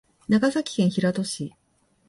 [0.27, 1.53] 長崎県平戸市